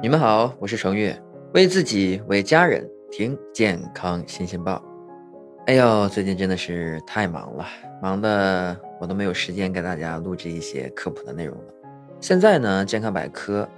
[0.00, 1.20] 你们好，我是程月，
[1.54, 4.80] 为自己为家人听健康新鲜报。
[5.66, 7.66] 哎呦，最近真的是太忙了，
[8.00, 11.64] 忙的我都没有时间给大家录制一些科普的内容了。
[12.20, 13.68] 现在呢，健康百科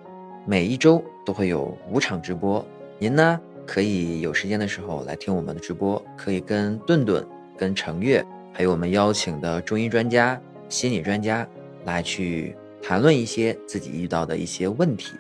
[0.45, 2.63] 每一周都会有五场直播，
[2.99, 11.49] 您呢可以有时间的时候来听我们的直播，可以跟顿顿、跟程月，还有我们邀请的中医专家、心理专家
[11.87, 15.15] 来去谈论一些自己遇到的一些问题。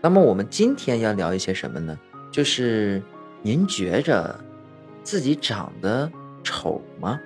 [0.00, 1.98] 那么我们今天要聊一些什么呢？
[2.30, 3.02] 就是
[3.42, 4.38] 您觉着
[5.02, 6.10] 自己长得
[6.44, 7.18] 丑吗？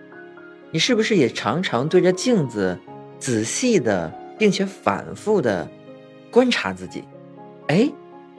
[0.71, 2.79] 你是不是也常常对着镜子
[3.19, 5.69] 仔细的并且反复的
[6.31, 7.05] 观察自己？
[7.69, 7.93] 哎，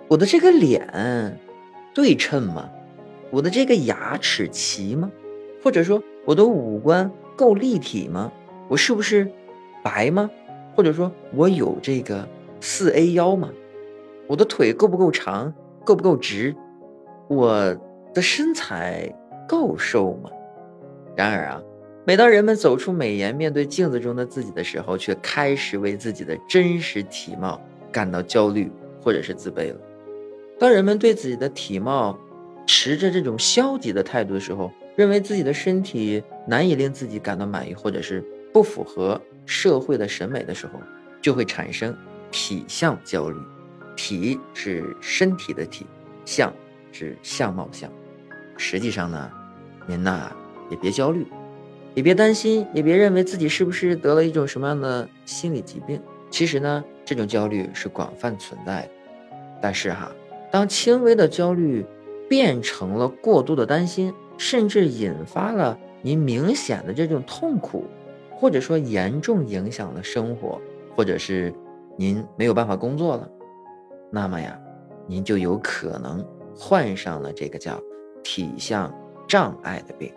[0.07, 1.39] 我的这个脸
[1.93, 2.70] 对称吗？
[3.29, 5.11] 我的这个牙齿齐吗？
[5.63, 8.31] 或者说我的五官够立体吗？
[8.67, 9.31] 我是不是
[9.84, 10.29] 白吗？
[10.75, 12.27] 或者说我有这个
[12.59, 13.49] 四 A 腰吗？
[14.27, 16.55] 我的腿够不够长，够不够直？
[17.27, 17.76] 我
[18.13, 19.13] 的身材
[19.48, 20.30] 够瘦吗？
[21.15, 21.62] 然而啊，
[22.05, 27.60] 每当人们走出美颜，面对镜子中的自己的时候，却开始为自己的真实体貌
[27.91, 28.71] 感到焦虑
[29.02, 29.80] 或者是自卑了。
[30.60, 32.18] 当人们对自己的体貌
[32.65, 40.80] 持着这种消极的态度的时候，认为自己的身体难以令自己感到满意，或者是不符合社会的审美的时候，
[41.21, 41.96] 就会产生
[42.32, 43.37] 体相焦虑。
[43.96, 45.86] 体是身体的体，
[46.26, 46.52] 相
[46.91, 47.90] 是相貌的相。
[48.58, 49.32] 实际上呢，
[49.88, 50.32] 您呐
[50.70, 51.26] 也别焦虑，
[51.96, 56.02] 也别担心，也别认为自己是不是得了一种什么样的心理疾病。
[56.30, 58.90] 其实呢，这种焦虑是广泛存在的。
[59.62, 60.12] 但是哈，
[60.52, 61.86] 当轻微的焦虑
[62.30, 67.86] 变成了过度的担心，甚至引发了您明显的这种痛苦，
[68.31, 70.59] 或者说严重影响了生活，
[70.96, 71.53] 或者是
[71.97, 73.30] 您没有办法工作了。
[74.16, 74.56] 那么呀，
[75.07, 76.23] 您就有可能
[76.56, 77.81] 患上了这个叫
[78.23, 78.94] 体相
[79.28, 80.13] 障碍的病。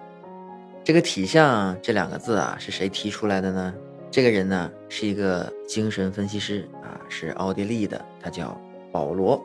[0.84, 3.74] 这个体相这两个字啊，是谁提出来的呢？
[4.10, 8.60] 这个人呢，是一个精神分析师啊，是奥地利的，他叫
[8.92, 9.42] 保罗。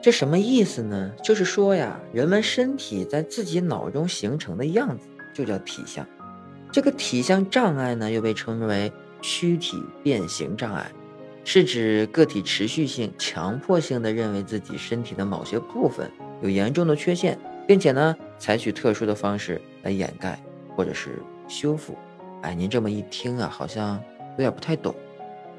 [0.00, 1.12] 这什么意思呢？
[1.22, 6.06] 就是说呀，人们身体在自己脑中形成的样子，就叫体相。
[6.72, 10.90] 这个体相障碍呢，又被称为躯体变形障碍。
[11.44, 16.08] 是指个体持续性、强迫性的认为自己身体的某些部分
[16.40, 20.40] 有严重的缺陷，并且呢，采取特殊的方式来掩盖
[20.76, 21.96] 或者是修复。
[22.42, 24.00] 哎，您这么一听啊，好像
[24.32, 24.94] 有点不太懂。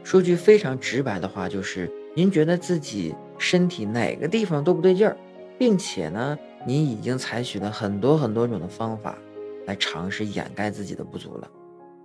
[0.03, 5.17] 说句非常直白的话，就是您觉得自己身体哪个地方都不对劲儿，
[5.57, 9.17] 并且呢，您已经采取了很多很多种的方法
[9.65, 11.49] 来尝试掩盖自己的不足了。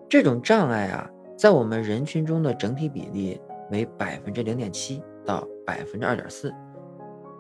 [0.08, 3.40] 这种障碍啊，在我们人群中的整体比例。
[3.70, 6.52] 为百分之零点七到百分之二点四。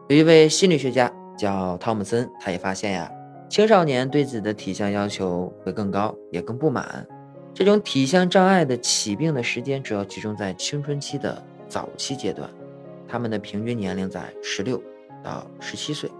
[0.08, 3.10] 有一位心理学家叫汤姆森，他也发现呀，
[3.50, 7.06] 青少年对自己的体相要求会更高，也更不满。
[7.52, 12.48] 这种体相障碍的起病的时间主要集中在青春期的早期阶段，
[13.06, 14.82] 他们的平均年龄在十六
[15.22, 16.10] 到十七岁。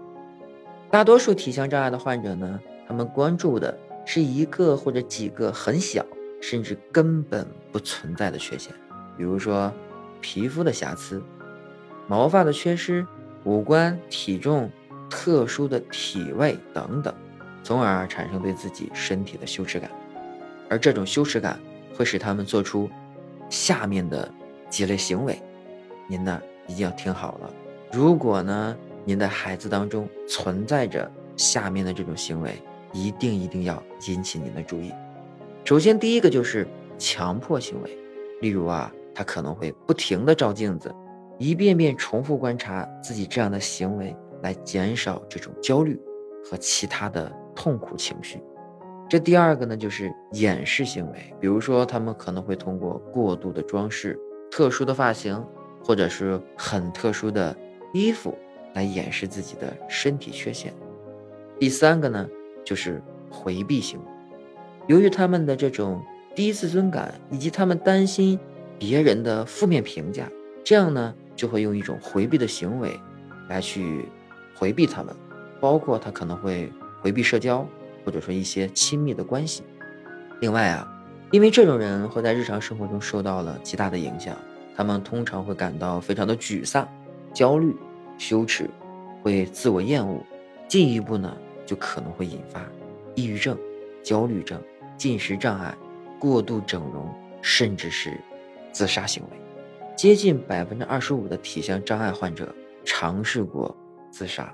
[0.91, 6.05] 大多数体相障碍的患者呢，他们关注的是一个或者几个很小，
[6.41, 8.71] 甚至根本不存在的缺陷，
[9.17, 9.71] 比如说。
[10.21, 11.21] 皮肤的瑕疵、
[12.07, 13.05] 毛发的缺失、
[13.43, 14.69] 五官、体重、
[15.09, 17.13] 特殊的体位等等，
[17.63, 19.89] 从而产生对自己身体的羞耻感，
[20.69, 21.59] 而这种羞耻感
[21.95, 22.89] 会使他们做出
[23.49, 24.31] 下面的
[24.69, 25.41] 几类行为。
[26.07, 27.53] 您呢一定要听好了，
[27.91, 28.75] 如果呢
[29.05, 34.91] 您的孩子当中存在着下面的这种行为，一定一定要引起您的注意。
[35.63, 37.97] 首先，第一个就是强迫行为，
[38.41, 38.91] 例如啊。
[39.19, 40.89] 他可能会不停地照镜子，
[41.37, 45.99] 一遍遍重复观察自己这样的行为，来减少这种焦虑
[46.45, 48.41] 和其他的痛苦情绪。
[49.09, 54.17] 这第二个呢，就是掩饰行为，比如说他们可能会通过过度的装饰、
[54.49, 55.45] 特殊的发型，
[55.83, 57.53] 或者是很特殊的
[57.93, 58.33] 衣服
[58.73, 60.73] 来掩饰自己的身体缺陷。
[61.59, 62.25] 第三个呢，
[62.63, 64.05] 就是回避行为，
[64.87, 66.01] 由于他们的这种
[66.33, 68.39] 低自尊感，以及他们担心。
[68.79, 70.31] 别人的负面评价，
[70.63, 72.97] 这样呢就会用一种回避的行为
[73.49, 74.05] 来去
[74.55, 75.13] 回避他们，
[75.59, 76.71] 包括他可能会
[77.01, 77.67] 回避社交，
[78.05, 79.63] 或者说一些亲密的关系。
[80.39, 80.89] 另外啊，
[81.31, 84.37] 因为这种人会在日常生活中受到了极大的影响，
[84.75, 86.87] 他们通常会感到非常的沮丧、
[87.33, 87.75] 焦虑、
[88.17, 88.69] 羞耻，
[89.21, 90.23] 会自我厌恶，
[90.67, 91.35] 进一步呢
[91.65, 92.65] 就可能会引发
[93.15, 93.57] 抑郁症、
[94.01, 94.61] 焦虑症、
[94.97, 95.75] 进食障碍、
[96.17, 98.17] 过度整容，甚至是。
[98.71, 99.41] 自杀行为，
[99.95, 102.53] 接近百分之二十五的体相障碍患者
[102.85, 103.75] 尝试过
[104.11, 104.53] 自杀，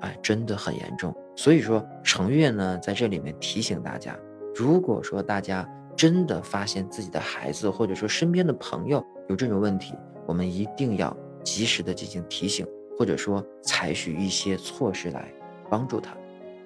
[0.00, 1.14] 哎，真的很严重。
[1.34, 4.18] 所以说，程月呢在这里面提醒大家，
[4.54, 5.66] 如果说大家
[5.96, 9.94] 真的发现自己的孩子或者说身边的朋友有这种问题，
[10.26, 12.66] 我们一定要及时的进行提醒，
[12.98, 15.32] 或者说采取一些措施来
[15.70, 16.16] 帮助他。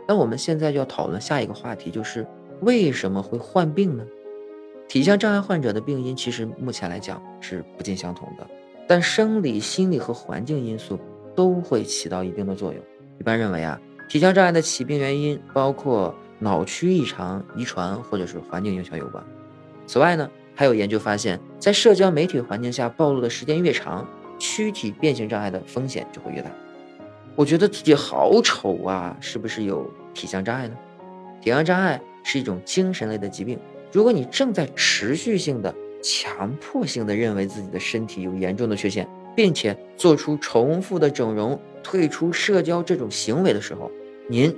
[0.09, 2.27] 那我们现在就要讨论下一个话题，就是
[2.61, 4.05] 为什么会患病呢？
[4.89, 8.47] 体相障碍患者的病因其实目前来讲是不尽相同的，
[8.87, 10.99] 但生理、心理和环境因素
[11.35, 12.83] 都会起到一定的作用。
[13.19, 19.23] 一般认为啊，体相障碍的起病原因包括脑区异常、遗传或者是环境影响有关。
[19.87, 24.07] 此外呢，还有研究发现，在社交媒体环境下暴露的时间越长，
[24.39, 26.51] 躯体变形障碍的风险就会越大。
[27.35, 30.77] 我觉得自己好丑啊，是不是有体相障碍呢？
[31.43, 33.59] 体相障碍是一种精神类的疾病。
[33.93, 43.91] 如果你正在持续性的、强迫性的认为自己的身体有严重的缺陷，并且做出重复的整容、退出社交这种行为的时候，
[44.29, 44.55] 您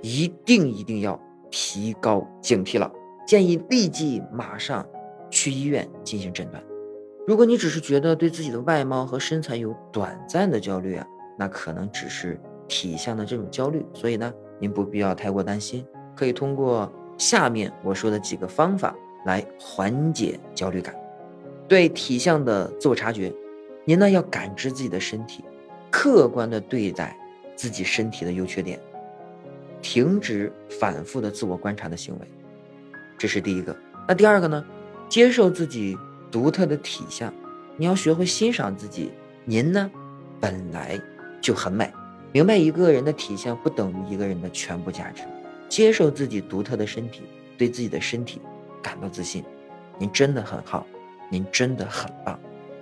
[0.00, 1.20] 一定一定要
[1.50, 2.90] 提高警惕了。
[3.26, 4.84] 建议立即马上
[5.30, 6.62] 去医院进行诊断。
[7.26, 11.06] 如果你只是觉得对自己的外貌和身材有短暂的焦虑啊，
[11.38, 13.84] 那可能只是体相的这种焦虑。
[13.92, 15.84] 所以呢，您不必要太过担心，
[16.16, 16.90] 可以通过。
[17.18, 18.94] 下面我说的几个方法
[19.26, 20.94] 来缓解焦虑感。
[21.68, 23.30] 对体相的自我察觉，
[23.84, 25.44] 您呢要感知自己的身体，
[25.90, 27.14] 客观的对待
[27.54, 28.80] 自己身体的优缺点，
[29.82, 30.50] 停止
[30.80, 32.26] 反复的自我观察的行为，
[33.18, 33.76] 这是第一个。
[34.06, 34.64] 那第二个呢？
[35.10, 35.96] 接受自己
[36.30, 37.32] 独特的体相，
[37.76, 39.10] 你要学会欣赏自己。
[39.46, 39.90] 您呢，
[40.38, 41.00] 本来
[41.40, 41.90] 就很美。
[42.30, 45.22] 明白一个人的体相不等于一个人的全部价值。
[45.68, 47.22] 接受自己独特的身体，
[47.56, 48.40] 对自己的身体
[48.82, 49.44] 感到自信。
[49.98, 50.86] 您真的很好，
[51.30, 52.38] 您真的很棒，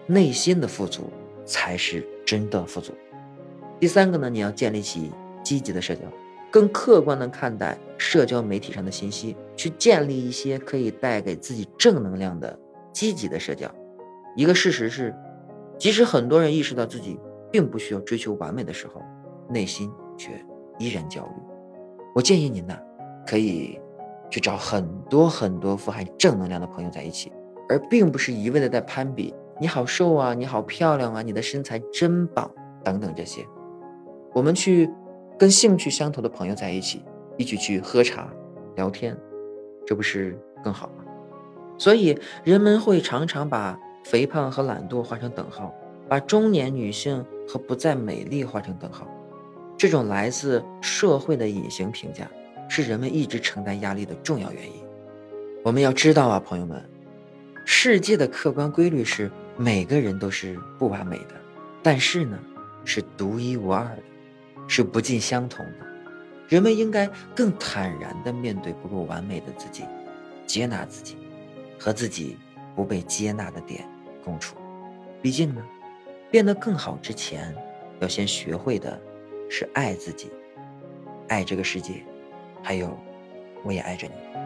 [0.06, 1.10] 内心的富足
[1.44, 2.92] 才是真的富足。
[3.80, 5.10] 第三个呢，你要建立起
[5.42, 6.02] 积极的社交，
[6.50, 12.58] 更客观的看待社交媒体上的信息，去建立一些可以带给自己正能量的
[12.92, 13.70] 积极的社交。
[14.34, 15.14] 一个事实是，
[15.78, 17.18] 即使很多人意识到自己
[17.50, 19.02] 并不需要追求完美的时候，
[19.48, 20.30] 内心却
[20.78, 21.45] 依然焦虑。
[22.16, 22.74] 我建议您呢，
[23.26, 23.78] 可以
[24.30, 27.30] 去找很多很多富含正能量的朋友在一起，
[27.68, 29.34] 而并不是一味的在攀比。
[29.60, 32.50] 你好瘦啊，你好漂亮啊，你的身材真棒
[32.82, 33.44] 等等这些。
[34.32, 34.90] 我们去
[35.38, 37.04] 跟兴趣相投的朋友在一起，
[37.36, 38.32] 一起去喝茶
[38.76, 39.14] 聊天，
[39.84, 41.04] 这不是更好吗？
[41.76, 45.70] 所以人们会常常把肥胖和懒惰画成等号，
[46.08, 49.06] 把中年女性和不再美丽画成等号。
[49.78, 52.26] 这种来自社会的隐形评价，
[52.68, 54.82] 是人们一直承担压力的重要原因。
[55.62, 56.82] 我们要知道啊，朋友们，
[57.64, 61.34] 世界的客观规律是每个人都是不完美的，
[61.82, 62.38] 但是呢，
[62.86, 64.02] 是独一无二的，
[64.66, 65.86] 是不尽相同的。
[66.48, 69.84] 人们应该更坦然地面对不够完美的自己，
[70.46, 71.16] 接纳自己，
[71.78, 72.38] 和自己
[72.74, 73.86] 不被接纳的点
[74.24, 74.56] 共处。
[75.20, 75.62] 毕竟呢，
[76.30, 77.54] 变得更好之前，
[78.00, 78.98] 要先学会的。
[79.48, 80.30] 是爱自己，
[81.28, 82.02] 爱这个世界，
[82.62, 82.96] 还有，
[83.62, 84.45] 我也爱着你。